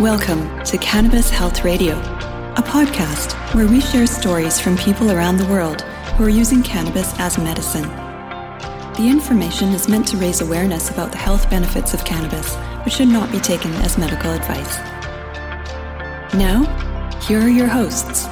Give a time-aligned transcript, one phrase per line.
[0.00, 5.46] Welcome to Cannabis Health Radio, a podcast where we share stories from people around the
[5.46, 5.80] world
[6.18, 7.88] who are using cannabis as medicine.
[8.98, 13.08] The information is meant to raise awareness about the health benefits of cannabis, but should
[13.08, 14.76] not be taken as medical advice.
[16.34, 16.66] Now,
[17.22, 18.26] here are your hosts,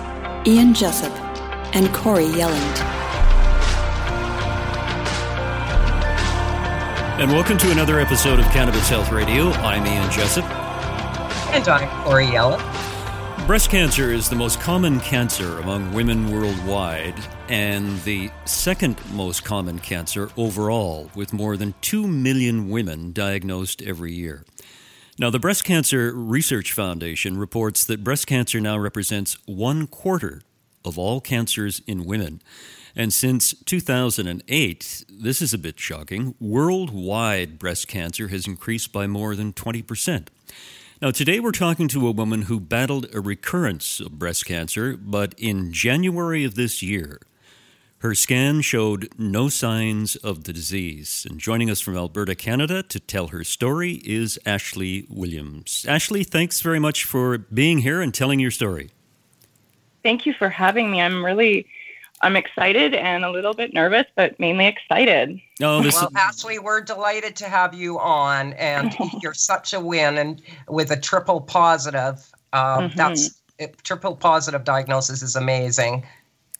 [0.46, 1.12] Ian Jessup
[1.74, 2.78] and Corey Yelland.
[7.18, 9.50] And welcome to another episode of Cannabis Health Radio.
[9.52, 10.63] I'm Ian Jessup.
[11.54, 13.46] And I'm.
[13.46, 17.14] Breast cancer is the most common cancer among women worldwide
[17.48, 24.12] and the second most common cancer overall, with more than 2 million women diagnosed every
[24.12, 24.44] year.
[25.16, 30.42] Now, the Breast Cancer Research Foundation reports that breast cancer now represents one quarter
[30.84, 32.42] of all cancers in women.
[32.96, 39.36] And since 2008, this is a bit shocking, worldwide breast cancer has increased by more
[39.36, 40.26] than 20%.
[41.04, 45.34] Now, today we're talking to a woman who battled a recurrence of breast cancer, but
[45.36, 47.20] in January of this year,
[47.98, 51.26] her scan showed no signs of the disease.
[51.28, 55.84] And joining us from Alberta, Canada to tell her story is Ashley Williams.
[55.86, 58.88] Ashley, thanks very much for being here and telling your story.
[60.02, 61.02] Thank you for having me.
[61.02, 61.66] I'm really
[62.22, 65.40] I'm excited and a little bit nervous, but mainly excited.
[65.62, 70.16] Oh, this well, Ashley, we're delighted to have you on, and you're such a win.
[70.18, 72.96] And with a triple positive, uh, mm-hmm.
[72.96, 73.42] that's
[73.82, 76.04] triple positive diagnosis is amazing.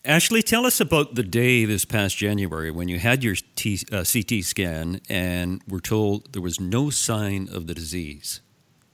[0.04, 4.04] Ashley, tell us about the day this past January when you had your T, uh,
[4.04, 8.42] CT scan and were told there was no sign of the disease.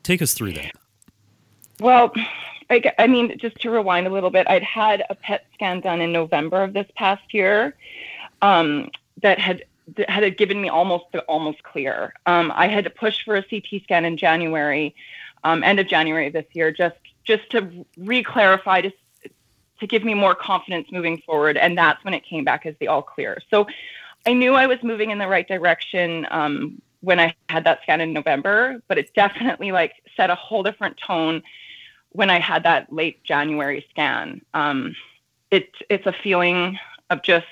[0.04, 0.72] Take us through that.
[1.80, 2.12] Well,
[2.70, 6.00] I, I mean, just to rewind a little bit, I'd had a PET scan done
[6.00, 7.74] in November of this past year
[8.40, 8.90] um,
[9.22, 9.64] that had
[9.96, 12.14] that had given me almost almost clear.
[12.26, 14.94] Um, I had to push for a CT scan in January,
[15.42, 18.92] um, end of January this year, just just to re-clarify to
[19.80, 22.86] to give me more confidence moving forward, and that's when it came back as the
[22.86, 23.38] all clear.
[23.50, 23.66] So
[24.26, 28.00] I knew I was moving in the right direction um, when I had that scan
[28.00, 31.42] in November, but it definitely like set a whole different tone
[32.10, 34.42] when I had that late January scan.
[34.54, 34.94] Um,
[35.50, 36.78] it, it's a feeling
[37.10, 37.46] of just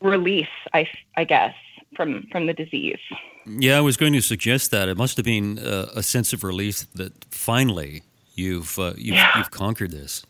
[0.00, 1.54] release, I, I guess,
[1.96, 2.98] from, from the disease.
[3.46, 4.88] Yeah, I was going to suggest that.
[4.88, 8.02] It must have been uh, a sense of relief that finally
[8.34, 9.38] you've, uh, you've, yeah.
[9.38, 10.24] you've, conquered this.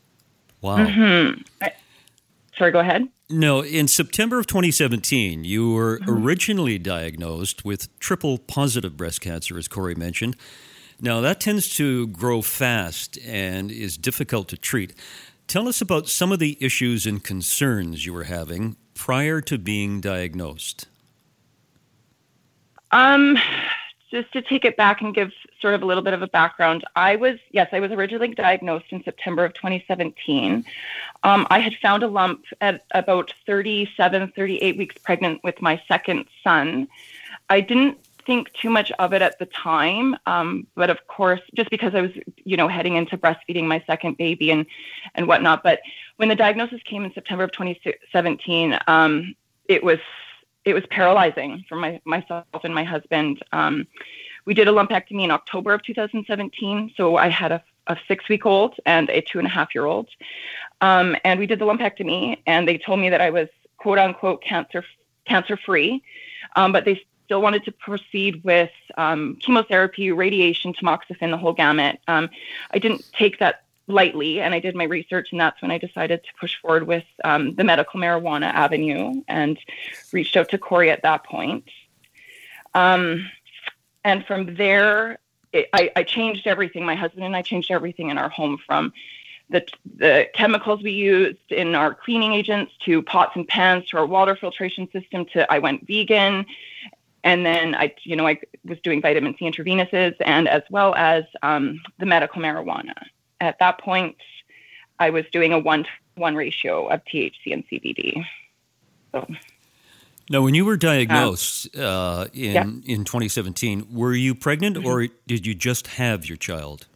[0.60, 0.78] Wow.
[0.78, 1.42] Mm-hmm.
[1.60, 1.72] I,
[2.56, 3.08] sorry, go ahead.
[3.28, 6.10] No, in September of 2017, you were mm-hmm.
[6.10, 10.36] originally diagnosed with triple positive breast cancer, as Corey mentioned.
[11.04, 14.94] Now, that tends to grow fast and is difficult to treat.
[15.48, 20.00] Tell us about some of the issues and concerns you were having prior to being
[20.00, 20.86] diagnosed.
[22.92, 23.36] Um,
[24.12, 26.84] just to take it back and give sort of a little bit of a background,
[26.94, 30.64] I was, yes, I was originally diagnosed in September of 2017.
[31.24, 36.26] Um, I had found a lump at about 37, 38 weeks pregnant with my second
[36.44, 36.86] son.
[37.50, 40.16] I didn't think too much of it at the time.
[40.26, 42.10] Um, but of course, just because I was,
[42.44, 44.66] you know, heading into breastfeeding my second baby and
[45.14, 45.62] and whatnot.
[45.62, 45.80] But
[46.16, 49.34] when the diagnosis came in September of 2017, um,
[49.68, 49.98] it was
[50.64, 53.42] it was paralyzing for my myself and my husband.
[53.52, 53.86] Um,
[54.44, 58.44] we did a lumpectomy in October of 2017, so I had a, a six week
[58.44, 60.08] old and a two and a half year old,
[60.80, 64.42] um, and we did the lumpectomy, and they told me that I was quote unquote
[64.42, 64.84] cancer
[65.26, 66.02] cancer free.
[66.56, 67.00] Um, but they
[67.32, 71.98] still wanted to proceed with um, chemotherapy, radiation, tamoxifen, the whole gamut.
[72.06, 72.28] Um,
[72.72, 76.22] I didn't take that lightly, and I did my research, and that's when I decided
[76.24, 79.58] to push forward with um, the medical marijuana avenue and
[80.12, 81.64] reached out to Corey at that point.
[82.74, 83.30] Um,
[84.04, 85.18] and from there,
[85.54, 86.84] it, I, I changed everything.
[86.84, 88.92] My husband and I changed everything in our home from
[89.48, 89.64] the,
[89.96, 94.36] the chemicals we used in our cleaning agents to pots and pans to our water
[94.36, 96.44] filtration system to I went vegan
[97.24, 101.24] and then I, you know, I was doing vitamin C intravenous's and as well as
[101.42, 102.94] um, the medical marijuana.
[103.40, 104.16] At that point,
[104.98, 108.24] I was doing a one to one ratio of THC and CBD.
[109.12, 109.26] So.
[110.30, 112.62] Now, when you were diagnosed uh, in yeah.
[112.62, 114.86] in 2017, were you pregnant mm-hmm.
[114.86, 116.86] or did you just have your child?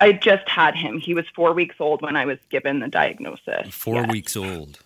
[0.00, 0.98] I just had him.
[0.98, 3.68] He was four weeks old when I was given the diagnosis.
[3.70, 4.10] Four yes.
[4.10, 4.80] weeks old.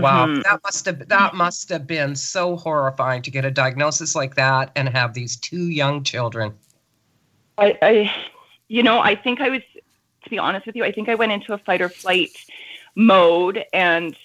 [0.00, 0.42] Wow, mm-hmm.
[0.42, 4.70] that must have that must have been so horrifying to get a diagnosis like that
[4.76, 6.54] and have these two young children.
[7.58, 8.14] I, I,
[8.68, 9.62] you know, I think I was,
[10.24, 12.30] to be honest with you, I think I went into a fight or flight
[12.94, 14.16] mode, and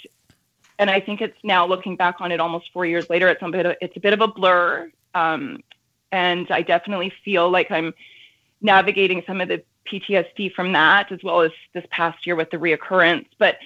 [0.80, 3.50] and I think it's now looking back on it almost four years later, it's a
[3.50, 5.64] bit of, it's a bit of a blur, um,
[6.12, 7.94] and I definitely feel like I'm
[8.62, 12.58] navigating some of the PTSD from that, as well as this past year with the
[12.58, 13.28] reoccurrence.
[13.38, 13.58] But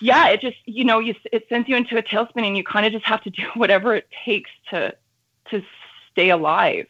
[0.00, 2.86] yeah, it just you know you it sends you into a tailspin, and you kind
[2.86, 4.94] of just have to do whatever it takes to
[5.50, 5.62] to
[6.10, 6.86] stay alive.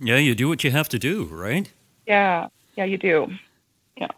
[0.00, 1.70] Yeah, you do what you have to do, right?
[2.06, 3.32] Yeah, yeah, you do.
[3.96, 4.08] Yeah.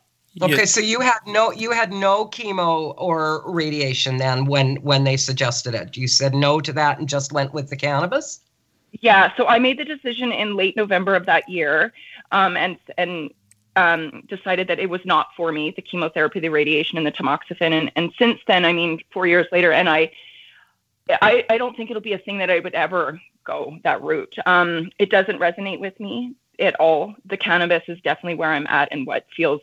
[0.40, 5.16] Okay, so you had no you had no chemo or radiation then when when they
[5.16, 5.96] suggested it.
[5.96, 8.40] You said no to that and just went with the cannabis.
[9.00, 11.92] Yeah, so I made the decision in late November of that year,
[12.30, 13.30] um, and and
[13.76, 17.72] um, decided that it was not for me, the chemotherapy, the radiation, and the tamoxifen.
[17.72, 20.12] And, and since then, I mean, four years later, and I,
[21.10, 24.36] I, I don't think it'll be a thing that I would ever go that route.
[24.46, 27.14] Um, it doesn't resonate with me at all.
[27.24, 29.60] The cannabis is definitely where I'm at and what feels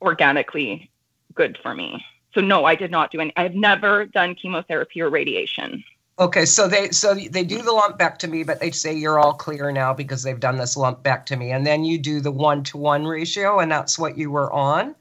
[0.00, 0.90] organically
[1.34, 2.04] good for me.
[2.34, 3.32] So no, I did not do any.
[3.36, 5.84] I've never done chemotherapy or radiation.
[6.18, 9.92] Okay, so they so they do the lumpectomy, but they say you're all clear now
[9.92, 13.70] because they've done this lumpectomy, and then you do the one to one ratio, and
[13.70, 14.94] that's what you were on.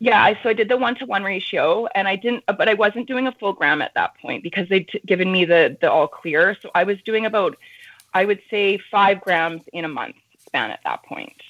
[0.00, 3.08] Yeah, so I did the one to one ratio, and I didn't, but I wasn't
[3.08, 6.08] doing a full gram at that point because they'd t- given me the the all
[6.08, 6.54] clear.
[6.60, 7.56] So I was doing about,
[8.12, 11.40] I would say, five grams in a month span at that point.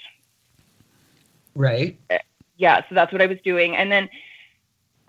[1.57, 1.99] Right.
[2.11, 2.19] Eh,
[2.59, 4.09] yeah, so that's what I was doing, and then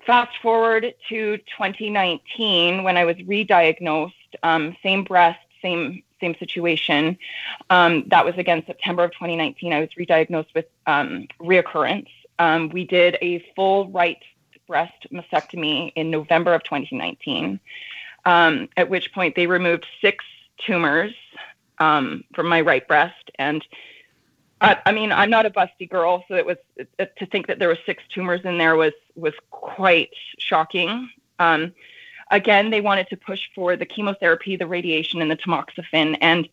[0.06, 4.14] fast forward to 2019 when I was re-diagnosed,
[4.44, 7.18] um, same breast, same same situation.
[7.70, 9.74] Um, that was again September of 2019.
[9.74, 12.08] I was re-diagnosed with um, reoccurrence.
[12.40, 14.20] Um, we did a full right
[14.68, 17.60] breast mastectomy in November of 2019.
[18.26, 20.24] Um, at which point they removed six
[20.58, 21.14] tumors
[21.80, 23.64] um, from my right breast and
[24.62, 27.60] I, I mean, I'm not a busty girl, so it was it, to think that
[27.60, 31.10] there were six tumors in there was was quite shocking.
[31.40, 31.74] Um,
[32.32, 36.48] again, they wanted to push for the chemotherapy, the radiation, and the tamoxifen, and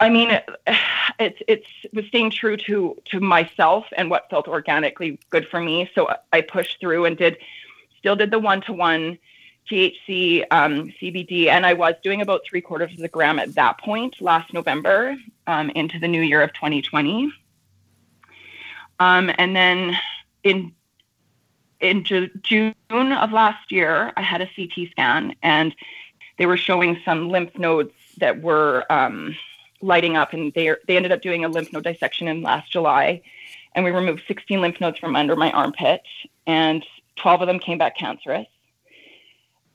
[0.00, 0.40] I mean,
[1.20, 5.88] it's it's was staying true to to myself and what felt organically good for me.
[5.94, 7.38] So I pushed through and did
[7.98, 9.18] still did the one to one
[9.70, 13.78] THC, um, CBD, and I was doing about three quarters of a gram at that
[13.78, 17.32] point last November um, into the new year of 2020.
[18.98, 19.96] Um, and then
[20.42, 20.72] in
[21.80, 25.74] in Ju- June of last year, I had a CT scan, and
[26.36, 29.36] they were showing some lymph nodes that were um,
[29.80, 33.22] lighting up, and they they ended up doing a lymph node dissection in last July,
[33.74, 36.02] and we removed 16 lymph nodes from under my armpit,
[36.46, 36.84] and
[37.16, 38.46] 12 of them came back cancerous.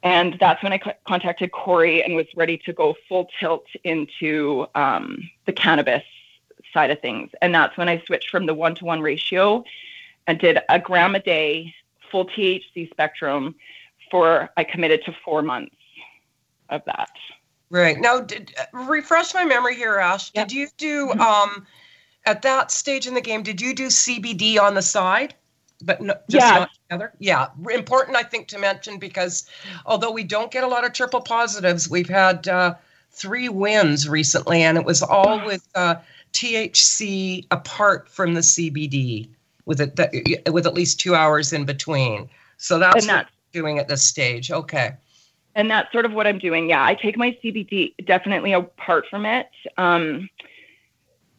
[0.06, 4.68] And that's when I c- contacted Corey and was ready to go full tilt into
[4.76, 6.04] um, the cannabis
[6.72, 7.32] side of things.
[7.42, 9.66] And that's when I switched from the one to one ratio
[10.28, 11.74] and did a gram a day,
[12.12, 13.56] full THC spectrum
[14.12, 15.76] for, I committed to four months
[16.70, 17.10] of that.
[17.72, 18.00] Right.
[18.00, 20.32] Now, did, uh, refresh my memory here, Ash.
[20.36, 20.50] Yep.
[20.50, 21.20] Did you do, mm-hmm.
[21.20, 21.66] um,
[22.28, 25.34] at that stage in the game, did you do CBD on the side?
[25.82, 26.60] But no, just yeah.
[26.60, 27.14] not together.
[27.20, 29.50] Yeah, important I think to mention because
[29.86, 32.76] although we don't get a lot of triple positives, we've had uh,
[33.12, 35.96] three wins recently, and it was all with uh,
[36.34, 39.30] THC apart from the CBD,
[39.66, 42.30] with it with at least two hours in between.
[42.58, 44.52] So that's, that's doing at this stage.
[44.52, 44.96] Okay.
[45.56, 46.70] And that's sort of what I'm doing.
[46.70, 49.50] Yeah, I take my CBD definitely apart from it.
[49.78, 50.30] Um,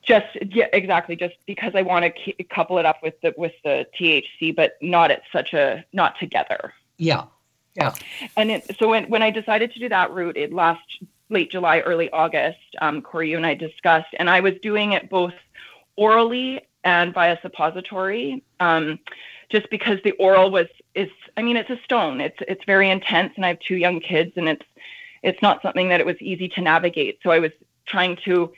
[0.07, 1.17] just yeah, exactly.
[1.17, 5.11] Just because I want to couple it up with the with the THC, but not
[5.11, 6.73] at such a not together.
[6.97, 7.25] Yeah,
[7.75, 7.95] yeah.
[8.37, 10.81] And it, so when when I decided to do that route, it last
[11.29, 12.59] late July, early August.
[12.81, 15.35] Um, Corey, you and I discussed, and I was doing it both
[15.97, 18.45] orally and via suppository.
[18.61, 19.01] Um,
[19.51, 22.21] just because the oral was is I mean it's a stone.
[22.21, 24.67] It's it's very intense, and I have two young kids, and it's
[25.23, 27.19] it's not something that it was easy to navigate.
[27.23, 27.53] So I was
[27.87, 28.53] trying to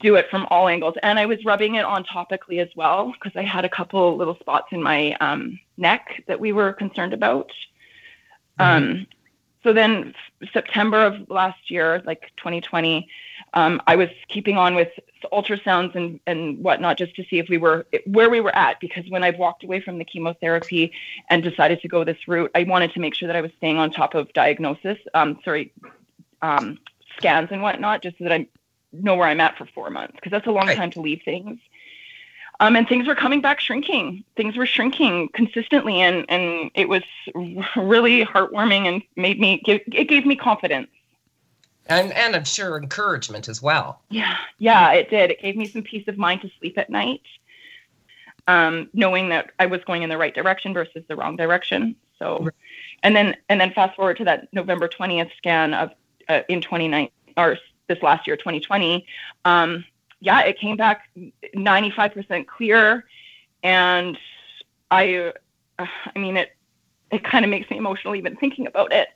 [0.00, 0.94] do it from all angles.
[1.02, 4.36] And I was rubbing it on topically as well because I had a couple little
[4.38, 7.50] spots in my um, neck that we were concerned about.
[8.58, 8.84] Mm-hmm.
[8.84, 9.06] Um,
[9.64, 10.14] so then
[10.52, 13.08] September of last year, like 2020,
[13.54, 14.88] um, I was keeping on with
[15.32, 19.04] ultrasounds and, and whatnot just to see if we were where we were at because
[19.08, 20.92] when I walked away from the chemotherapy
[21.28, 23.78] and decided to go this route, I wanted to make sure that I was staying
[23.78, 25.72] on top of diagnosis, um, sorry,
[26.40, 26.78] um,
[27.16, 28.46] scans and whatnot, just so that I
[28.92, 30.76] know where I'm at for four months because that's a long right.
[30.76, 31.58] time to leave things.
[32.60, 34.24] Um, and things were coming back shrinking.
[34.36, 37.02] Things were shrinking consistently, and and it was
[37.76, 40.88] really heartwarming and made me give, it gave me confidence.
[41.86, 44.02] And and I'm sure encouragement as well.
[44.10, 45.30] Yeah, yeah, it did.
[45.30, 47.22] It gave me some peace of mind to sleep at night,
[48.48, 51.94] um, knowing that I was going in the right direction versus the wrong direction.
[52.18, 52.48] So,
[53.04, 55.92] and then and then fast forward to that November 20th scan of
[56.28, 57.56] uh, in 2019 or
[57.88, 59.06] this last year, 2020,
[59.44, 59.84] um,
[60.20, 61.08] yeah, it came back
[61.54, 63.04] 95% clear.
[63.62, 64.18] And
[64.90, 65.32] I,
[65.78, 66.50] uh, I mean, it,
[67.10, 69.08] it kind of makes me emotional even thinking about it.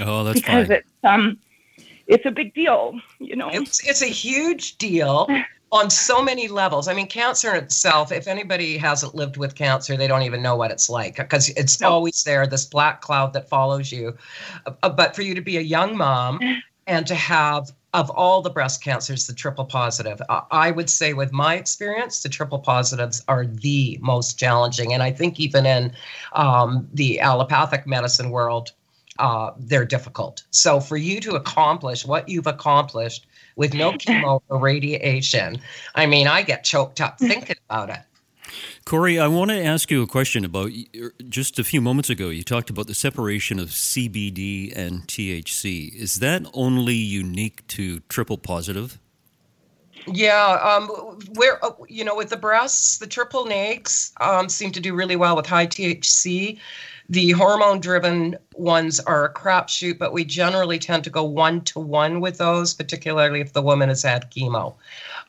[0.00, 0.76] Oh, that's because fine.
[0.76, 1.38] it's, um,
[2.06, 3.48] it's a big deal, you know.
[3.48, 5.28] It's it's a huge deal
[5.72, 6.88] on so many levels.
[6.88, 10.70] I mean, cancer itself, if anybody hasn't lived with cancer, they don't even know what
[10.70, 11.88] it's like because it's no.
[11.88, 14.16] always there, this black cloud that follows you.
[14.82, 16.40] Uh, but for you to be a young mom
[16.86, 21.32] and to have of all the breast cancers, the triple positive, I would say, with
[21.32, 24.92] my experience, the triple positives are the most challenging.
[24.92, 25.92] And I think even in
[26.32, 28.72] um, the allopathic medicine world,
[29.20, 30.42] uh, they're difficult.
[30.50, 35.60] So for you to accomplish what you've accomplished with no chemo or radiation,
[35.94, 38.00] I mean, I get choked up thinking about it.
[38.84, 40.70] Corey, I want to ask you a question about
[41.00, 42.28] er, just a few moments ago.
[42.28, 45.94] You talked about the separation of CBD and THC.
[45.94, 48.98] Is that only unique to triple positive?
[50.06, 50.88] Yeah, um,
[51.34, 55.16] where uh, you know with the breasts, the triple nags um, seem to do really
[55.16, 56.58] well with high THC.
[57.08, 61.78] The hormone driven ones are a crapshoot, but we generally tend to go one to
[61.78, 64.74] one with those, particularly if the woman has had chemo.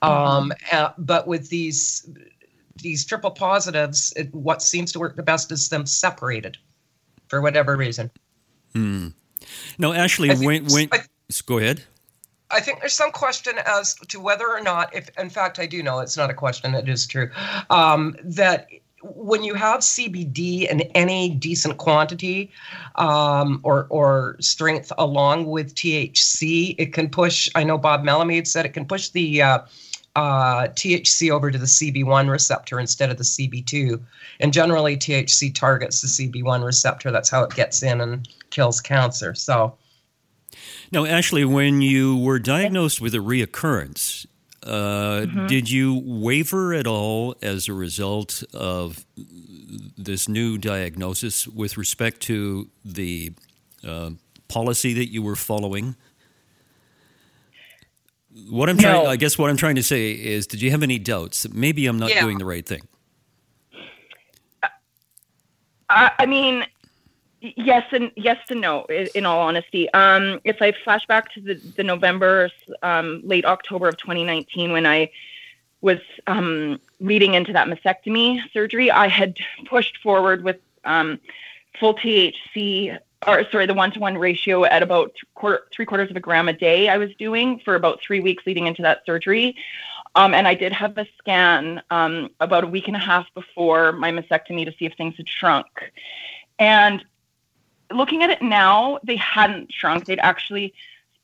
[0.01, 0.07] Mm-hmm.
[0.07, 2.07] Um, uh, but with these
[2.77, 6.57] these triple positives, it, what seems to work the best is them separated
[7.27, 8.11] for whatever reason.
[8.73, 9.07] Hmm.
[9.77, 10.99] No, Ashley, when, when, I,
[11.45, 11.83] go ahead.
[12.51, 15.81] I think there's some question as to whether or not, if in fact I do
[15.81, 17.29] know it's not a question, it is true,
[17.69, 18.67] um, that
[19.03, 22.51] when you have CBD in any decent quantity
[22.95, 27.49] um, or or strength along with THC, it can push.
[27.55, 29.59] I know Bob Melamede said it can push the uh,
[30.15, 34.01] uh, THC over to the CB1 receptor instead of the CB2.
[34.39, 37.11] And generally, THC targets the CB1 receptor.
[37.11, 39.33] That's how it gets in and kills cancer.
[39.35, 39.75] So.
[40.91, 44.25] Now, Ashley, when you were diagnosed with a reoccurrence,
[44.65, 45.45] uh, mm-hmm.
[45.45, 52.67] Did you waver at all as a result of this new diagnosis with respect to
[52.83, 53.33] the
[53.87, 54.11] uh,
[54.47, 55.95] policy that you were following?
[58.49, 59.09] What I'm trying, no.
[59.09, 61.87] I guess, what I'm trying to say is, did you have any doubts that maybe
[61.87, 62.21] I'm not yeah.
[62.21, 62.81] doing the right thing?
[65.89, 66.65] Uh, I mean,
[67.55, 71.55] yes and yes and no in all honesty um, if i flash back to the,
[71.75, 72.49] the november
[72.81, 75.09] um, late october of 2019 when i
[75.81, 79.37] was um, leading into that mastectomy surgery i had
[79.67, 81.19] pushed forward with um,
[81.79, 86.47] full thc or sorry the one-to-one ratio at about quarter, three quarters of a gram
[86.47, 89.55] a day i was doing for about three weeks leading into that surgery
[90.15, 93.91] um, and I did have a scan um, about a week and a half before
[93.91, 95.67] my mastectomy to see if things had shrunk.
[96.57, 97.03] And
[97.91, 100.05] looking at it now, they hadn't shrunk.
[100.05, 100.73] They'd actually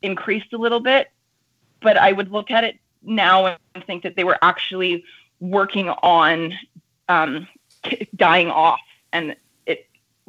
[0.01, 1.09] increased a little bit.
[1.81, 5.05] But I would look at it now and think that they were actually
[5.39, 6.53] working on
[7.07, 7.47] um,
[8.15, 8.81] dying off.
[9.13, 9.37] And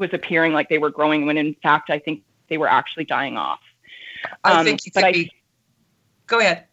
[0.03, 3.39] was appearing like they were growing when in fact, I think they were actually dying
[3.39, 3.61] off.
[4.45, 5.33] I um, think you could I, be.
[6.27, 6.65] Go ahead.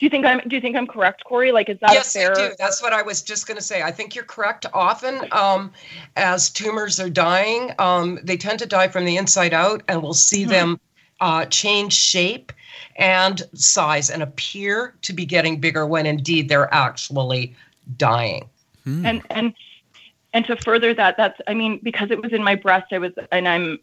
[0.00, 0.40] Do you think I'm?
[0.48, 1.52] Do you think I'm correct, Corey?
[1.52, 2.32] Like, is that yes, fair?
[2.32, 2.54] I do.
[2.58, 3.82] That's what I was just going to say.
[3.82, 4.66] I think you're correct.
[4.74, 5.70] Often, um,
[6.16, 10.12] as tumors are dying, um, they tend to die from the inside out, and we'll
[10.12, 10.50] see mm-hmm.
[10.50, 10.80] them
[11.20, 12.52] uh, change shape
[12.96, 17.54] and size and appear to be getting bigger when indeed they're actually
[17.96, 18.48] dying.
[18.84, 19.06] Hmm.
[19.06, 19.54] And and
[20.34, 23.12] and to further that, that's I mean, because it was in my breast, I was,
[23.32, 23.78] and I'm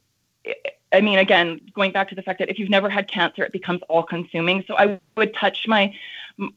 [0.94, 3.52] I mean, again, going back to the fact that if you've never had cancer, it
[3.52, 4.64] becomes all consuming.
[4.68, 5.94] So I would touch my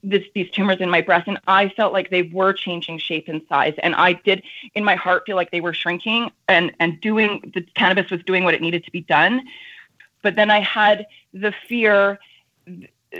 [0.02, 3.42] this, these tumors in my breast, and I felt like they were changing shape and
[3.48, 4.42] size, and I did
[4.74, 8.44] in my heart feel like they were shrinking, and and doing the cannabis was doing
[8.44, 9.42] what it needed to be done.
[10.22, 12.18] But then I had the fear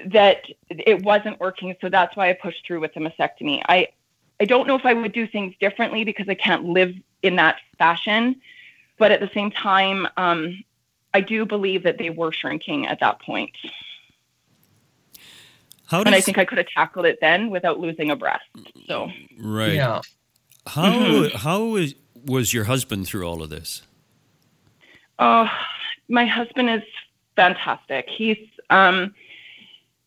[0.06, 3.62] that it wasn't working, so that's why I pushed through with the mastectomy.
[3.68, 3.88] I
[4.40, 7.56] I don't know if I would do things differently because I can't live in that
[7.78, 8.40] fashion,
[8.98, 10.06] but at the same time.
[10.16, 10.64] Um,
[11.14, 13.52] I do believe that they were shrinking at that point.
[15.86, 18.44] How does, and I think I could have tackled it then without losing a breast.
[18.88, 19.74] So right.
[19.74, 20.00] Yeah.
[20.66, 21.36] How mm-hmm.
[21.36, 23.82] how is, was your husband through all of this?
[25.20, 25.48] Oh,
[26.08, 26.82] my husband is
[27.36, 28.08] fantastic.
[28.08, 28.38] He's
[28.70, 29.14] um,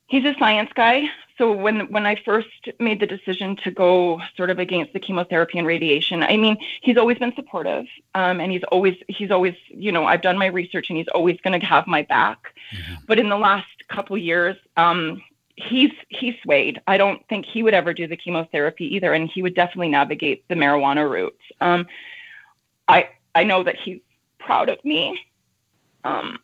[0.08, 4.50] he's a science guy, so when when I first made the decision to go sort
[4.50, 7.86] of against the chemotherapy and radiation, I mean, he's always been supportive,
[8.16, 11.40] um, and he's always he's always you know I've done my research and he's always
[11.42, 12.54] going to have my back.
[12.76, 12.96] Mm-hmm.
[13.06, 15.22] But in the last couple years, um,
[15.56, 16.82] he's he swayed.
[16.88, 20.48] I don't think he would ever do the chemotherapy either, and he would definitely navigate
[20.48, 21.40] the marijuana route.
[21.62, 21.86] Um,
[22.88, 24.00] I I know that he's
[24.40, 25.20] proud of me,
[26.04, 26.40] um,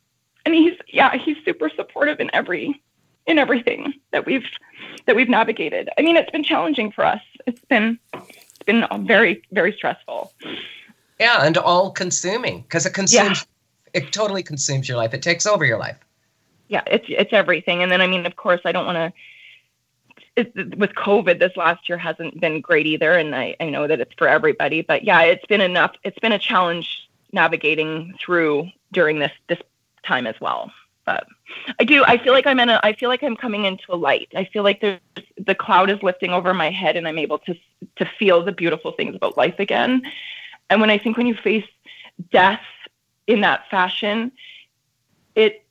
[0.45, 2.79] and he's yeah he's super supportive in every
[3.25, 4.45] in everything that we've
[5.05, 5.89] that we've navigated.
[5.97, 7.21] I mean, it's been challenging for us.
[7.45, 10.31] It's been it's been very very stressful.
[11.19, 13.45] Yeah, and all consuming because it consumes
[13.93, 14.01] yeah.
[14.01, 15.13] it totally consumes your life.
[15.13, 15.97] It takes over your life.
[16.67, 17.83] Yeah, it's it's everything.
[17.83, 19.13] And then I mean, of course, I don't want to
[20.35, 24.13] with COVID, this last year hasn't been great either, and I, I know that it's
[24.17, 24.81] for everybody.
[24.81, 25.95] But yeah, it's been enough.
[26.03, 29.59] It's been a challenge navigating through during this this
[30.03, 30.71] time as well.
[31.05, 31.27] But
[31.79, 32.03] I do.
[32.05, 32.79] I feel like I'm in a.
[32.83, 34.29] I feel like I'm coming into a light.
[34.35, 34.99] I feel like there's
[35.37, 37.55] the cloud is lifting over my head, and I'm able to
[37.97, 40.03] to feel the beautiful things about life again.
[40.69, 41.65] And when I think when you face
[42.31, 42.61] death
[43.27, 44.31] in that fashion,
[45.35, 45.63] it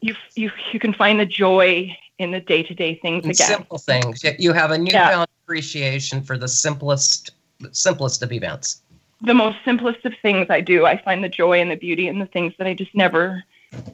[0.00, 3.34] you you you can find the joy in the day to day things again.
[3.34, 4.24] Simple things.
[4.38, 5.24] You have a newfound yeah.
[5.44, 7.30] appreciation for the simplest
[7.72, 8.82] simplest of events.
[9.22, 10.86] The most simplest of things I do.
[10.86, 13.42] I find the joy and the beauty in the things that I just never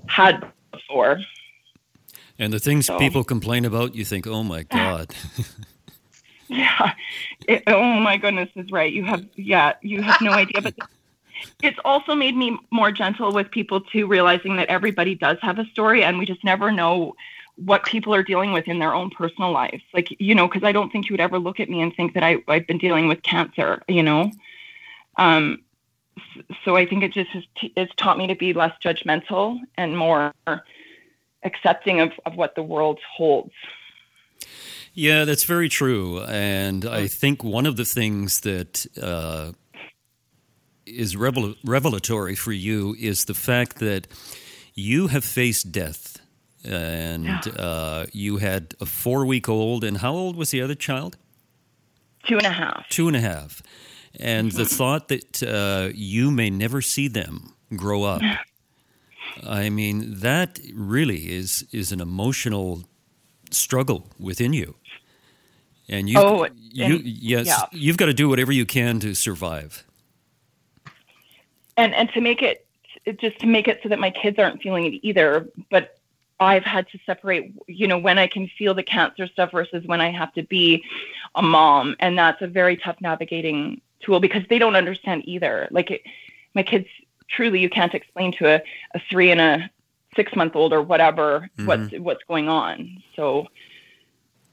[0.06, 1.20] had before.
[2.38, 2.98] And the things so.
[2.98, 5.14] people complain about, you think, oh my God.
[6.48, 6.92] yeah.
[7.46, 8.92] It, oh my goodness is right.
[8.92, 10.62] You have, yeah, you have no idea.
[10.62, 10.74] But
[11.62, 15.64] it's also made me more gentle with people too, realizing that everybody does have a
[15.66, 17.14] story and we just never know
[17.56, 19.82] what people are dealing with in their own personal lives.
[19.92, 22.14] Like, you know, because I don't think you would ever look at me and think
[22.14, 24.30] that I, I've been dealing with cancer, you know?
[25.16, 25.62] Um,
[26.64, 29.96] so I think it just has t- it's taught me to be less judgmental and
[29.96, 30.32] more
[31.42, 33.52] accepting of, of what the world holds.
[34.94, 36.20] Yeah, that's very true.
[36.24, 39.52] And I think one of the things that uh,
[40.84, 44.06] is revel- revelatory for you is the fact that
[44.74, 46.18] you have faced death
[46.64, 47.28] and
[47.58, 49.82] uh, you had a four week old.
[49.82, 51.16] And how old was the other child?
[52.24, 52.88] Two and a half.
[52.88, 53.62] Two and a half.
[54.18, 54.58] And mm-hmm.
[54.58, 58.22] the thought that uh, you may never see them grow up.
[59.46, 62.84] I mean, that really is is an emotional
[63.50, 64.74] struggle within you.
[65.88, 67.64] And you, oh, you, yes, yeah.
[67.72, 69.84] you've got to do whatever you can to survive.
[71.76, 72.66] And and to make it
[73.18, 75.48] just to make it so that my kids aren't feeling it either.
[75.70, 75.98] But
[76.40, 80.00] I've had to separate, you know, when I can feel the cancer stuff versus when
[80.00, 80.84] I have to be
[81.34, 81.96] a mom.
[82.00, 85.68] And that's a very tough navigating tool because they don't understand either.
[85.70, 86.02] Like it,
[86.54, 86.86] my kids,
[87.28, 88.62] truly, you can't explain to a,
[88.94, 89.70] a three and a
[90.14, 91.66] six month old or whatever mm-hmm.
[91.66, 93.02] what's what's going on.
[93.16, 93.46] So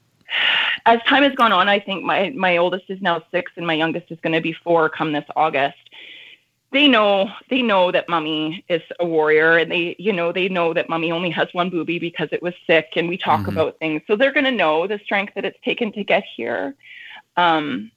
[0.86, 3.74] as time has gone on, I think my my oldest is now six and my
[3.74, 5.76] youngest is going to be four come this August
[6.72, 10.72] they know they know that mummy is a warrior and they you know they know
[10.72, 13.50] that mummy only has one booby because it was sick and we talk mm-hmm.
[13.50, 16.74] about things so they're going to know the strength that it's taken to get here
[17.36, 17.90] um,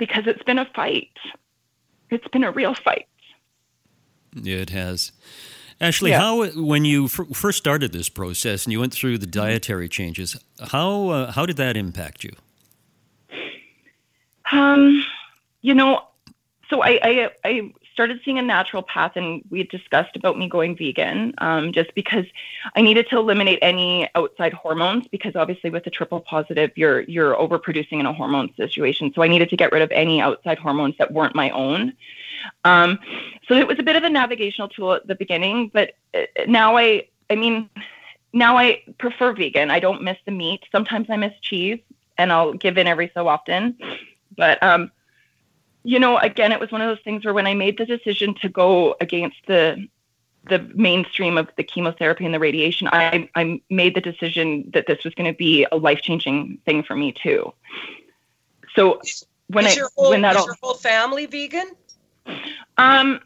[0.00, 1.16] because it's been a fight
[2.10, 3.06] it's been a real fight
[4.34, 5.12] yeah it has
[5.82, 6.18] Ashley, yeah.
[6.18, 10.36] how when you f- first started this process and you went through the dietary changes,
[10.60, 12.32] how uh, how did that impact you?
[14.52, 15.02] Um,
[15.62, 16.02] you know,
[16.68, 21.34] so I, I, I started seeing a naturopath, and we discussed about me going vegan,
[21.36, 22.24] um, just because
[22.74, 27.34] I needed to eliminate any outside hormones, because obviously with the triple positive, you're you're
[27.34, 29.12] overproducing in a hormone situation.
[29.14, 31.92] So I needed to get rid of any outside hormones that weren't my own.
[32.64, 32.98] Um,
[33.46, 36.78] so it was a bit of a navigational tool at the beginning, but uh, now
[36.78, 37.68] I, I mean,
[38.32, 39.70] now I prefer vegan.
[39.70, 40.62] I don't miss the meat.
[40.72, 41.80] Sometimes I miss cheese,
[42.16, 43.76] and I'll give in every so often,
[44.38, 44.90] but um,
[45.82, 48.34] you know, again, it was one of those things where when I made the decision
[48.42, 49.88] to go against the
[50.44, 55.04] the mainstream of the chemotherapy and the radiation, I, I made the decision that this
[55.04, 57.52] was going to be a life changing thing for me too.
[58.74, 59.02] So
[59.48, 61.72] when is I whole, when that is all, your whole family vegan?
[62.78, 63.20] Um,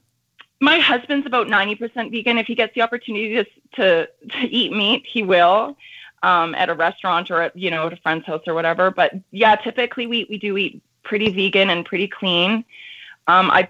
[0.60, 2.38] my husband's about ninety percent vegan.
[2.38, 3.44] If he gets the opportunity to
[3.76, 5.76] to, to eat meat, he will.
[6.22, 8.90] Um, at a restaurant or at you know at a friend's house or whatever.
[8.90, 12.64] But yeah, typically we we do eat pretty vegan and pretty clean.
[13.26, 13.68] Um, I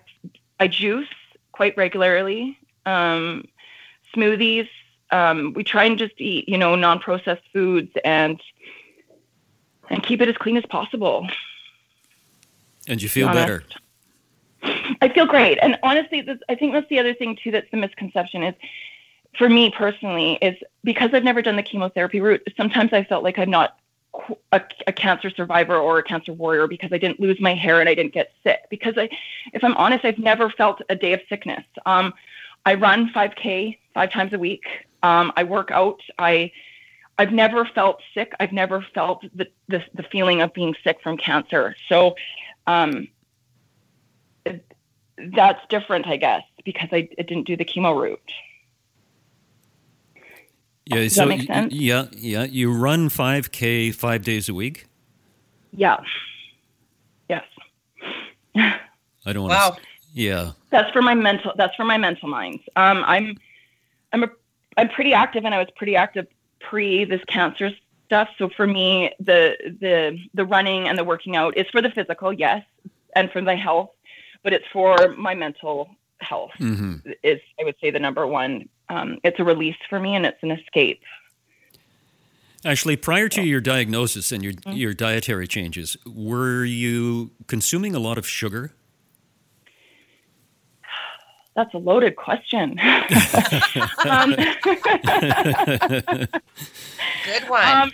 [0.59, 1.09] I juice
[1.53, 2.59] quite regularly.
[2.87, 3.47] Um,
[4.15, 4.69] smoothies.
[5.11, 8.41] Um, we try and just eat, you know, non-processed foods and
[9.91, 11.29] and keep it as clean as possible.
[12.89, 13.65] And you feel better.
[15.01, 15.59] I feel great.
[15.61, 17.51] And honestly, this, I think that's the other thing too.
[17.51, 18.55] That's the misconception is,
[19.37, 22.43] for me personally, is because I've never done the chemotherapy route.
[22.57, 23.79] Sometimes I felt like I'm not
[24.53, 27.89] a, a, cancer survivor or a cancer warrior because I didn't lose my hair and
[27.89, 28.61] I didn't get sick.
[28.71, 29.09] Because I,
[29.53, 31.65] if I'm honest, I've never felt a day of sickness.
[31.87, 32.15] Um,
[32.65, 34.65] I run 5K five times a week.
[35.03, 36.01] Um, I work out.
[36.19, 36.53] I,
[37.19, 38.33] I've never felt sick.
[38.41, 41.77] I've never felt the, the, the feeling of being sick from cancer.
[41.89, 42.17] So,
[42.67, 43.09] um,
[45.17, 48.21] that's different, I guess, because I, I didn't do the chemo route.
[50.87, 51.73] Yeah, Does so that make sense?
[51.73, 52.45] yeah, yeah.
[52.45, 54.87] You run 5K five days a week?
[55.73, 55.97] Yeah.
[57.29, 57.45] Yes.
[58.55, 59.71] I don't want Wow.
[59.71, 59.81] to.
[60.13, 60.51] Yeah.
[60.71, 61.53] That's for my mental.
[61.57, 62.63] That's for my mental minds.
[62.77, 63.37] Um, I'm,
[64.13, 64.29] I'm a,
[64.77, 66.27] I'm pretty active, and I was pretty active
[66.61, 67.71] pre this cancer
[68.07, 68.29] stuff.
[68.39, 72.33] So for me, the the the running and the working out is for the physical,
[72.33, 72.65] yes,
[73.17, 73.91] and for my health,
[74.43, 75.89] but it's for my mental
[76.21, 76.51] health.
[76.59, 78.69] hmm Is I would say the number one.
[78.89, 81.01] Um, it's a release for me, and it's an escape.
[82.67, 84.73] Actually, prior to your diagnosis and your Mm-hmm.
[84.73, 88.73] your dietary changes, were you consuming a lot of sugar?
[91.57, 92.81] That's a loaded question.
[94.09, 94.35] um,
[97.25, 97.65] Good one.
[97.65, 97.93] um,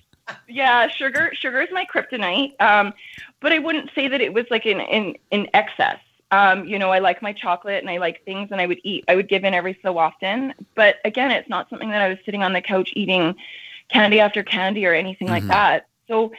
[0.48, 2.58] yeah, sugar sugar is my kryptonite.
[2.60, 2.92] Um,
[3.40, 5.98] but I wouldn't say that it was like in in in excess.
[6.32, 9.04] Um, you know, I like my chocolate and I like things, and I would eat.
[9.08, 10.54] I would give in every so often.
[10.74, 13.34] But again, it's not something that I was sitting on the couch eating
[13.88, 15.48] candy after candy or anything like Mhm.
[15.48, 15.86] that.
[16.06, 16.32] So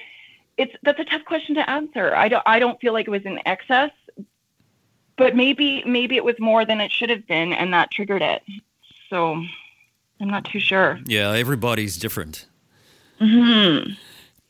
[0.58, 2.16] it's that's a tough question to answer.
[2.16, 3.92] I don't I don't feel like it was in excess,
[5.18, 8.44] but maybe maybe it was more than it should have been, and that triggered it.
[9.10, 9.44] So
[10.22, 11.00] I'm not too sure.
[11.06, 12.46] Yeah, everybody's different.
[13.20, 13.80] hmm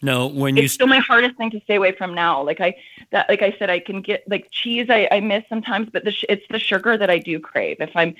[0.02, 2.42] Now, when you it's still my hardest thing to stay away from now.
[2.44, 2.76] Like I,
[3.12, 4.88] that, like I said, I can get like cheese.
[4.90, 7.78] I, I miss sometimes, but the, sh- it's the sugar that I do crave.
[7.80, 8.16] If I'm,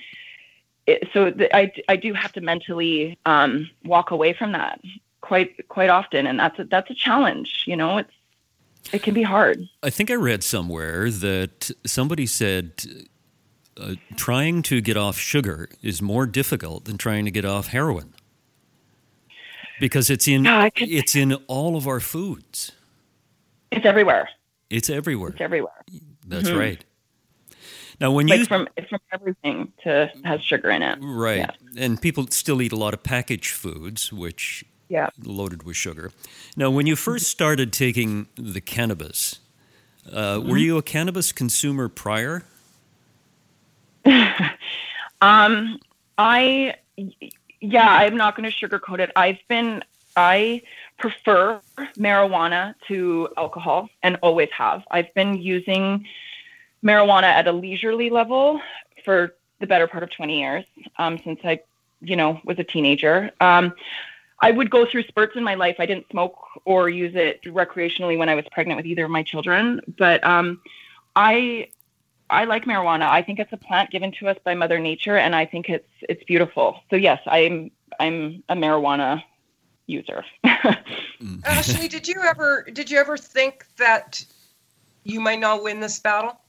[0.86, 4.80] it, so the, I, I do have to mentally um, walk away from that
[5.20, 7.64] quite, quite often, and that's a, that's a challenge.
[7.66, 8.12] You know, it's,
[8.92, 9.68] it can be hard.
[9.82, 12.84] I think I read somewhere that somebody said
[13.76, 18.14] uh, trying to get off sugar is more difficult than trying to get off heroin
[19.82, 22.70] because it's in could- it's in all of our foods.
[23.72, 24.28] It's everywhere.
[24.70, 25.30] It's everywhere.
[25.30, 25.82] It's everywhere.
[26.24, 26.58] That's Mhm.
[26.58, 26.84] right.
[28.00, 30.98] Now, when you Like from, it's from everything to has sugar in it.
[31.02, 31.38] right,
[31.74, 31.84] Yeah.
[31.84, 35.10] and people still eat a lot of packaged foods, which Yeah.
[35.24, 36.12] loaded with sugar.
[36.56, 39.40] Now, when you first started taking the cannabis,
[40.12, 42.44] uh, were you a cannabis consumer prior?
[45.20, 45.78] Um,
[46.18, 46.74] I,
[47.62, 49.10] yeah, I'm not going to sugarcoat it.
[49.14, 49.84] I've been,
[50.16, 50.62] I
[50.98, 51.60] prefer
[51.96, 54.82] marijuana to alcohol and always have.
[54.90, 56.06] I've been using
[56.84, 58.60] marijuana at a leisurely level
[59.04, 60.64] for the better part of 20 years
[60.98, 61.60] um, since I,
[62.00, 63.30] you know, was a teenager.
[63.40, 63.72] Um,
[64.40, 65.76] I would go through spurts in my life.
[65.78, 69.22] I didn't smoke or use it recreationally when I was pregnant with either of my
[69.22, 70.60] children, but um,
[71.14, 71.68] I
[72.32, 73.02] I like marijuana.
[73.02, 75.88] I think it's a plant given to us by Mother Nature, and I think it's
[76.00, 76.80] it's beautiful.
[76.88, 79.22] So yes, I'm I'm a marijuana
[79.86, 80.24] user.
[81.44, 84.24] Ashley, did you ever did you ever think that
[85.04, 86.40] you might not win this battle?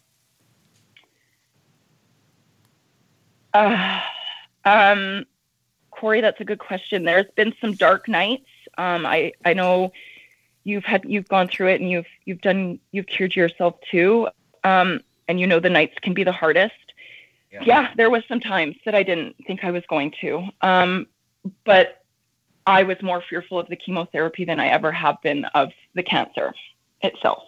[3.54, 4.00] uh,
[4.64, 5.26] um,
[5.92, 7.04] Corey, that's a good question.
[7.04, 8.48] There's been some dark nights.
[8.78, 9.92] Um, I I know
[10.64, 14.30] you've had you've gone through it, and you've you've done you've cured yourself too.
[14.64, 15.02] Um,
[15.34, 16.76] and you know the nights can be the hardest.
[17.52, 17.92] Yeah.
[17.98, 20.48] there was some times that I didn't think I was going to.
[20.62, 21.08] Um,
[21.66, 22.04] but
[22.68, 26.54] I was more fearful of the chemotherapy than I ever have been of the cancer
[27.02, 27.46] itself.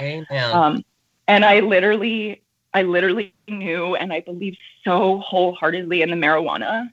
[0.00, 0.52] Amen.
[0.54, 0.84] Um,
[1.28, 6.90] and I literally, I literally knew, and I believe so wholeheartedly in the marijuana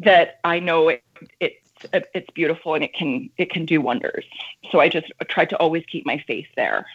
[0.00, 1.02] that I know it,
[1.40, 1.56] it's
[1.92, 4.24] it's beautiful and it can it can do wonders.
[4.70, 6.86] So I just tried to always keep my faith there.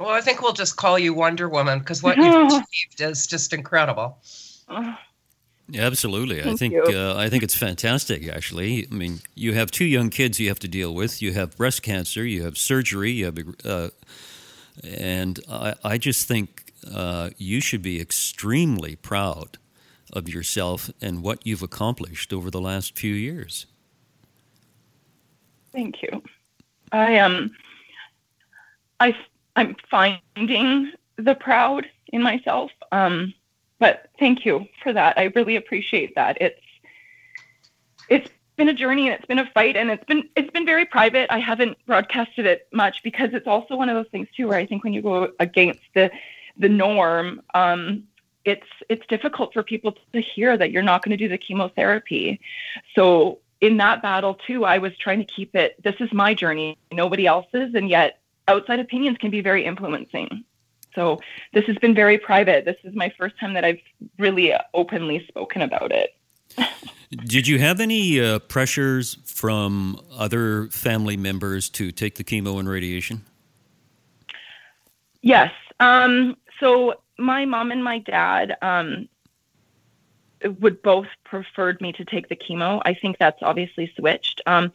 [0.00, 3.52] Well, I think we'll just call you Wonder Woman because what you've achieved is just
[3.52, 4.18] incredible.
[4.68, 4.96] Ugh.
[5.68, 6.42] Yeah, absolutely.
[6.42, 8.26] I think uh, I think it's fantastic.
[8.26, 11.22] Actually, I mean, you have two young kids you have to deal with.
[11.22, 12.24] You have breast cancer.
[12.24, 13.12] You have surgery.
[13.12, 13.90] You have, uh,
[14.82, 19.58] and I, I just think uh, you should be extremely proud
[20.12, 23.66] of yourself and what you've accomplished over the last few years.
[25.72, 26.20] Thank you.
[26.90, 27.52] I um,
[28.98, 29.14] I
[29.56, 32.70] I'm finding the proud in myself.
[32.92, 33.34] Um,
[33.78, 35.18] but thank you for that.
[35.18, 36.38] I really appreciate that.
[36.40, 36.60] It's
[38.08, 40.84] it's been a journey and it's been a fight and it's been it's been very
[40.84, 41.26] private.
[41.30, 44.66] I haven't broadcasted it much because it's also one of those things too where I
[44.66, 46.10] think when you go against the
[46.58, 48.04] the norm, um,
[48.44, 52.40] it's it's difficult for people to hear that you're not going to do the chemotherapy.
[52.94, 55.82] So in that battle too, I was trying to keep it.
[55.82, 58.19] This is my journey, nobody else's, and yet
[58.50, 60.44] outside opinions can be very influencing.
[60.94, 61.20] So
[61.52, 62.64] this has been very private.
[62.64, 63.80] This is my first time that I've
[64.18, 66.10] really openly spoken about it.
[67.10, 72.68] Did you have any uh, pressures from other family members to take the chemo and
[72.68, 73.24] radiation?
[75.22, 75.52] Yes.
[75.78, 79.08] Um, so my mom and my dad, um,
[80.60, 82.80] would both preferred me to take the chemo.
[82.84, 84.40] I think that's obviously switched.
[84.46, 84.72] Um,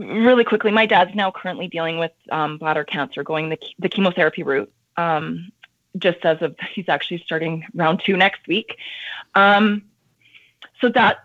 [0.00, 4.42] really quickly, my dad's now currently dealing with um, bladder cancer, going the the chemotherapy
[4.42, 4.72] route.
[4.96, 5.52] Um,
[5.98, 8.76] just as of he's actually starting round two next week.
[9.34, 9.82] Um,
[10.80, 11.18] so that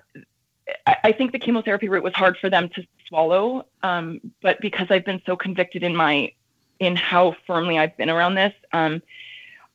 [0.86, 3.66] I, I, think the chemotherapy route was hard for them to swallow.
[3.84, 6.32] Um, but because I've been so convicted in my
[6.80, 9.02] in how firmly I've been around this, um,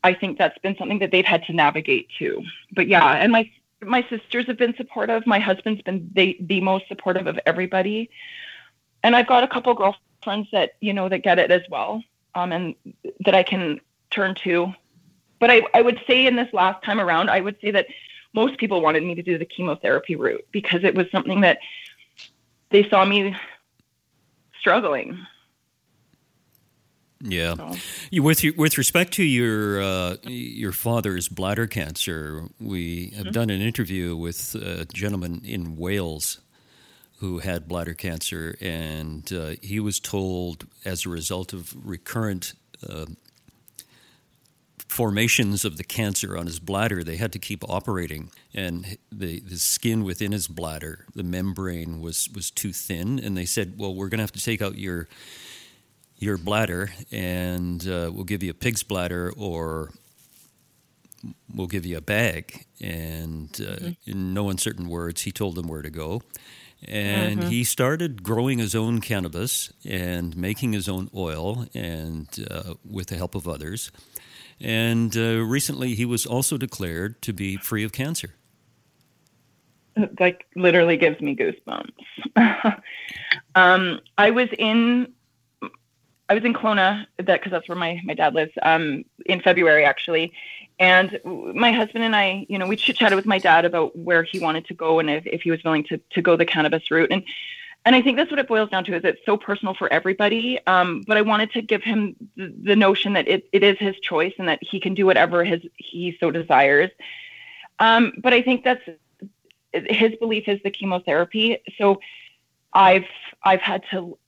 [0.03, 2.43] I think that's been something that they've had to navigate too.
[2.73, 3.51] But yeah, and my
[3.83, 5.27] my sisters have been supportive.
[5.27, 8.11] My husband's been the the most supportive of everybody,
[9.03, 12.03] and I've got a couple girlfriends that you know that get it as well,
[12.35, 12.75] um, and
[13.25, 14.73] that I can turn to.
[15.39, 17.87] But I I would say in this last time around, I would say that
[18.33, 21.59] most people wanted me to do the chemotherapy route because it was something that
[22.71, 23.35] they saw me
[24.59, 25.27] struggling.
[27.23, 28.23] Yeah, so.
[28.23, 33.33] with with respect to your uh, your father's bladder cancer, we have mm-hmm.
[33.33, 36.41] done an interview with a gentleman in Wales
[37.21, 42.55] who had bladder cancer, and uh, he was told as a result of recurrent
[42.89, 43.05] uh,
[44.89, 49.57] formations of the cancer on his bladder, they had to keep operating, and the the
[49.57, 54.09] skin within his bladder, the membrane was was too thin, and they said, "Well, we're
[54.09, 55.09] going to have to take out your."
[56.23, 59.91] your bladder, and uh, we'll give you a pig's bladder or
[61.55, 62.67] we'll give you a bag.
[62.81, 64.11] And uh, mm-hmm.
[64.11, 66.23] in no uncertain words, he told them where to go.
[66.87, 67.49] And mm-hmm.
[67.51, 73.17] he started growing his own cannabis and making his own oil, and uh, with the
[73.17, 73.91] help of others.
[74.61, 78.35] And uh, recently, he was also declared to be free of cancer.
[80.19, 81.93] Like literally gives me goosebumps.
[83.55, 85.13] um, I was in
[86.31, 88.53] I was in Kelowna, that because that's where my my dad lives.
[88.63, 90.33] Um, in February actually,
[90.81, 94.23] and my husband and I, you know, we chit chatted with my dad about where
[94.23, 96.91] he wanted to go and if, if he was willing to to go the cannabis
[96.91, 97.13] route.
[97.13, 97.23] And
[97.85, 100.59] and I think that's what it boils down to is it's so personal for everybody.
[100.67, 103.99] Um, but I wanted to give him the, the notion that it, it is his
[104.01, 106.91] choice and that he can do whatever his he so desires.
[107.79, 108.83] Um, but I think that's
[109.73, 111.59] his belief is the chemotherapy.
[111.77, 112.01] So
[112.73, 113.07] I've
[113.45, 114.19] I've had to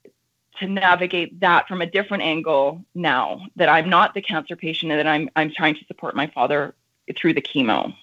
[0.62, 4.98] to navigate that from a different angle now that I'm not the cancer patient and
[4.98, 6.74] that I'm I'm trying to support my father
[7.16, 7.94] through the chemo.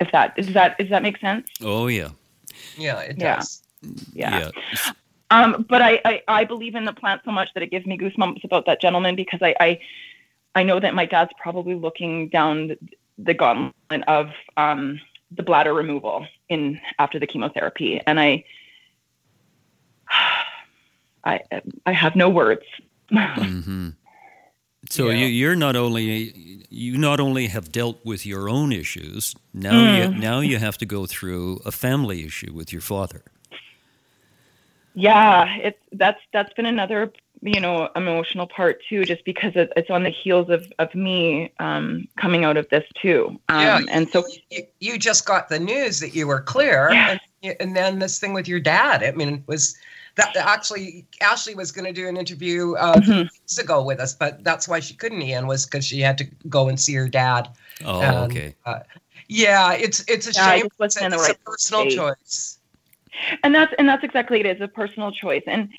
[0.00, 1.48] If that does that does that make sense?
[1.62, 2.10] Oh yeah.
[2.76, 3.62] Yeah, it does.
[4.12, 4.50] Yeah.
[4.52, 4.92] yeah.
[5.30, 7.98] Um, but I, I, I believe in the plant so much that it gives me
[7.98, 9.80] goosebumps about that gentleman because I I,
[10.54, 12.78] I know that my dad's probably looking down the,
[13.18, 18.44] the gauntlet of um, the bladder removal in after the chemotherapy, and I
[21.24, 21.40] I
[21.86, 22.64] I have no words.
[23.10, 23.90] mm-hmm.
[24.90, 25.26] So yeah.
[25.26, 30.14] you, are not only you not only have dealt with your own issues now mm.
[30.14, 33.22] you, now you have to go through a family issue with your father.
[34.94, 39.90] Yeah, it's that's that's been another you know emotional part too, just because it, it's
[39.90, 43.38] on the heels of of me um, coming out of this too.
[43.48, 47.18] Um, yeah, and so you, you, just got the news that you were clear, yeah.
[47.42, 49.02] and, and then this thing with your dad.
[49.02, 49.76] I mean, it was
[50.16, 53.22] that actually Ashley was going to do an interview uh, mm-hmm.
[53.22, 55.22] weeks ago with us, but that's why she couldn't.
[55.22, 57.48] Ian was because she had to go and see her dad.
[57.84, 58.54] Oh, and, okay.
[58.64, 58.80] Uh,
[59.28, 60.66] yeah, it's it's a yeah, shame.
[60.80, 61.96] It's, it's right a personal state.
[61.96, 62.58] choice.
[63.42, 64.46] And that's and that's exactly it.
[64.46, 65.42] It's a personal choice.
[65.46, 65.70] And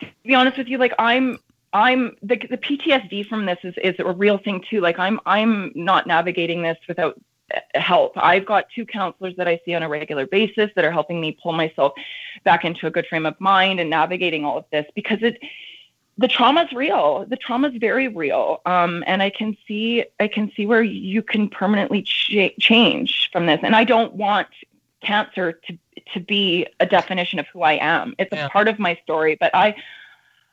[0.00, 1.38] to be honest with you, like I'm
[1.72, 4.80] I'm the the PTSD from this is is a real thing too.
[4.80, 7.18] Like I'm I'm not navigating this without
[7.74, 8.12] help.
[8.16, 11.36] I've got two counselors that I see on a regular basis that are helping me
[11.42, 11.92] pull myself
[12.44, 15.38] back into a good frame of mind and navigating all of this because it
[16.18, 17.24] the trauma is real.
[17.26, 21.22] The trauma is very real, um, and I can see I can see where you
[21.22, 23.60] can permanently ch- change from this.
[23.62, 24.48] And I don't want
[25.02, 25.78] cancer to
[26.14, 28.14] to be a definition of who I am.
[28.18, 28.46] It's yeah.
[28.46, 29.74] a part of my story, but I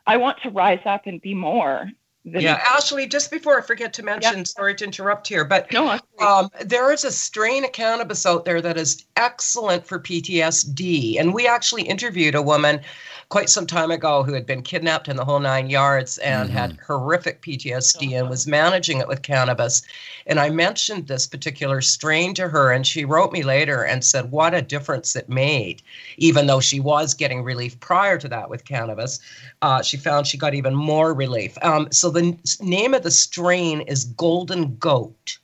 [0.07, 1.91] I want to rise up and be more
[2.23, 4.43] yeah, Ashley, just before I forget to mention, yeah.
[4.43, 8.61] sorry to interrupt here, but no, um, there is a strain of cannabis out there
[8.61, 11.19] that is excellent for PTSD.
[11.19, 12.81] And we actually interviewed a woman
[13.29, 16.57] quite some time ago who had been kidnapped in the whole nine yards and mm-hmm.
[16.57, 19.83] had horrific PTSD and was managing it with cannabis.
[20.25, 24.31] And I mentioned this particular strain to her, and she wrote me later and said
[24.31, 25.83] what a difference it made,
[26.17, 29.19] even though she was getting relief prior to that with cannabis.
[29.61, 31.55] Uh, she found she got even more relief.
[31.61, 35.37] Um, so the name of the strain is Golden Goat.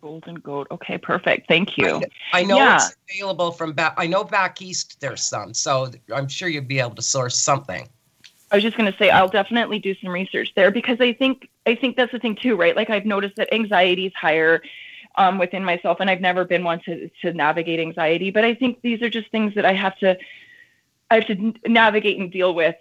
[0.00, 0.68] Golden Goat.
[0.70, 1.48] Okay, perfect.
[1.48, 2.02] Thank you.
[2.32, 2.76] I, I know yeah.
[2.76, 3.94] it's available from back.
[3.96, 7.88] I know back east there's some, so I'm sure you'd be able to source something.
[8.50, 11.48] I was just going to say I'll definitely do some research there because I think
[11.66, 12.74] I think that's the thing too, right?
[12.74, 14.62] Like I've noticed that anxiety is higher.
[15.16, 18.30] um, within myself, and I've never been one to to navigate anxiety.
[18.30, 20.16] But I think these are just things that I have to
[21.10, 22.76] I have to navigate and deal with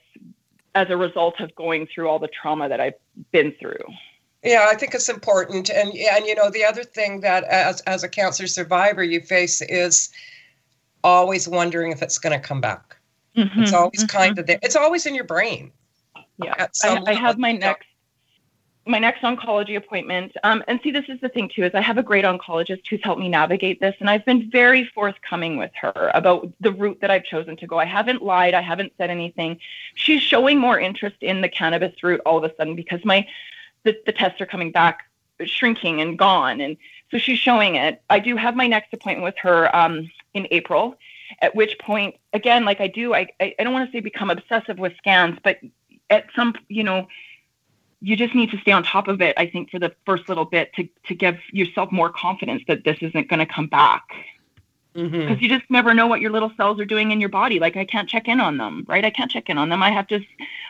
[0.75, 2.93] as a result of going through all the trauma that I've
[3.31, 3.83] been through.
[4.47, 8.03] Yeah, I think it's important, and and you know the other thing that as as
[8.03, 10.09] a cancer survivor you face is
[11.03, 12.97] always wondering if it's going to come back.
[13.35, 14.17] Mm-hmm, it's always mm-hmm.
[14.17, 14.59] kind of there.
[14.63, 15.71] It's always in your brain.
[16.41, 17.87] Yeah, I, I, have my next
[18.85, 20.31] my next oncology appointment.
[20.43, 23.03] Um, and see, this is the thing too, is I have a great oncologist who's
[23.03, 27.11] helped me navigate this, and I've been very forthcoming with her about the route that
[27.11, 27.77] I've chosen to go.
[27.77, 29.59] I haven't lied, I haven't said anything.
[29.95, 33.27] She's showing more interest in the cannabis route all of a sudden because my
[33.87, 35.03] the, the tests are coming back
[35.45, 36.77] shrinking and gone, and
[37.09, 38.01] so she's showing it.
[38.09, 40.95] I do have my next appointment with her um, in April.
[41.41, 44.29] At which point, again, like I do, I I, I don't want to say become
[44.29, 45.59] obsessive with scans, but
[46.09, 47.07] at some, you know,
[48.01, 50.45] you just need to stay on top of it i think for the first little
[50.45, 54.03] bit to to give yourself more confidence that this isn't going to come back
[54.93, 55.43] because mm-hmm.
[55.43, 57.85] you just never know what your little cells are doing in your body like i
[57.85, 60.19] can't check in on them right i can't check in on them i have to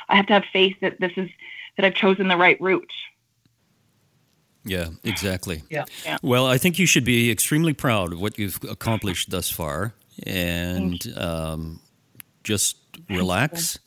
[0.10, 1.30] i have to have faith that this is
[1.76, 2.92] that i've chosen the right route
[4.68, 5.64] yeah, exactly.
[5.70, 5.86] Yeah.
[6.06, 6.18] yeah.
[6.22, 11.02] Well, I think you should be extremely proud of what you've accomplished thus far, and
[11.18, 11.80] um,
[12.44, 12.78] just
[13.10, 13.80] relax.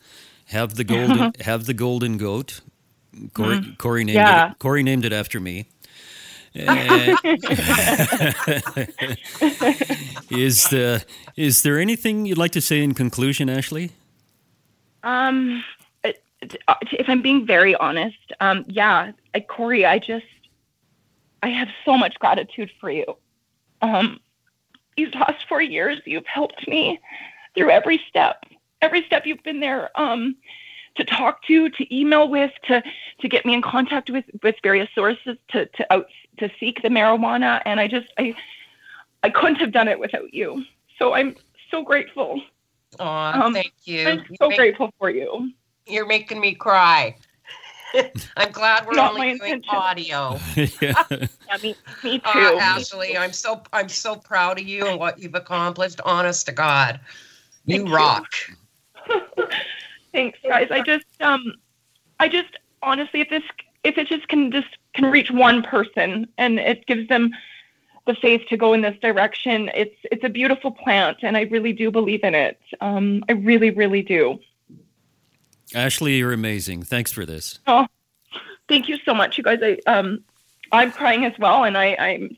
[0.46, 2.60] Have the golden have the golden goat.
[3.34, 3.78] Corey, mm.
[3.78, 4.52] Corey named yeah.
[4.52, 4.58] it.
[4.58, 5.66] Corey named it after me.
[6.54, 6.64] is
[10.68, 11.04] the
[11.36, 13.92] is there anything you'd like to say in conclusion, Ashley?
[15.04, 15.62] Um,
[16.42, 20.26] if I'm being very honest, um, yeah, I, Corey, I just
[21.42, 23.16] I have so much gratitude for you.
[23.83, 24.20] Um,
[24.96, 27.00] these last four years, you've helped me
[27.55, 28.44] through every step.
[28.83, 29.90] Every step you've been there.
[29.98, 30.37] Um,
[30.96, 32.83] to talk to, to email with, to
[33.20, 36.07] to get me in contact with with various sources to to out
[36.38, 37.62] to seek the marijuana.
[37.64, 38.35] And I just I
[39.22, 40.64] I couldn't have done it without you.
[40.98, 41.37] So I'm
[41.70, 42.42] so grateful.
[42.98, 44.09] Oh, um, thank you.
[44.09, 45.53] I'm so make, grateful for you.
[45.87, 47.16] You're making me cry.
[48.37, 50.38] I'm glad we're Not only doing audio.
[50.57, 50.94] yeah.
[51.11, 51.74] yeah, me,
[52.05, 52.38] me uh, too.
[52.38, 56.00] Uh, Ashley, I'm so I'm so proud of you and what you've accomplished.
[56.05, 57.00] Honest to God,
[57.66, 58.33] you Thank rock.
[59.09, 59.20] You.
[60.12, 60.68] Thanks, guys.
[60.70, 61.55] I just, um,
[62.18, 63.44] I just honestly, if this,
[63.85, 67.31] if it just can just can reach one person and it gives them
[68.07, 71.72] the faith to go in this direction, it's it's a beautiful plant, and I really
[71.72, 72.61] do believe in it.
[72.81, 74.38] Um, I really, really do.
[75.74, 76.83] Ashley, you're amazing.
[76.83, 77.59] Thanks for this.
[77.66, 77.87] Oh,
[78.68, 79.61] thank you so much, you guys.
[79.62, 80.22] I um,
[80.72, 82.37] I'm crying as well, and I, I'm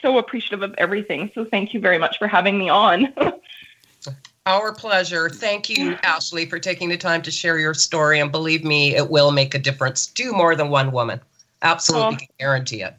[0.00, 1.30] so appreciative of everything.
[1.34, 3.12] So thank you very much for having me on.
[4.46, 5.30] Our pleasure.
[5.30, 8.18] Thank you, Ashley, for taking the time to share your story.
[8.18, 11.20] And believe me, it will make a difference to more than one woman.
[11.62, 12.16] Absolutely, oh.
[12.16, 12.94] can guarantee it.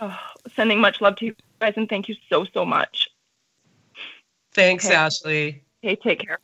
[0.00, 0.16] Oh,
[0.54, 3.08] sending much love to you guys, and thank you so, so much.
[4.52, 4.94] Thanks, okay.
[4.94, 5.62] Ashley.
[5.82, 6.38] Okay, take care.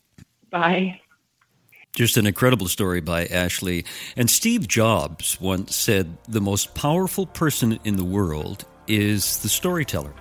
[0.51, 1.01] Bye.
[1.99, 3.85] Just an incredible story by Ashley.
[4.17, 10.13] And Steve Jobs once said the most powerful person in the world is the storyteller.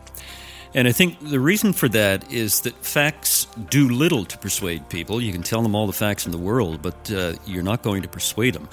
[0.74, 5.22] And I think the reason for that is that facts do little to persuade people.
[5.22, 8.02] You can tell them all the facts in the world, but uh, you're not going
[8.02, 8.68] to persuade them.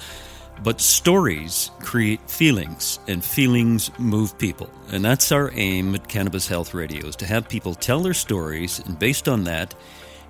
[0.63, 4.67] But stories create feelings, and feelings move people.
[4.91, 8.79] And that's our aim at Cannabis Health Radio, is to have people tell their stories,
[8.79, 9.75] and based on that,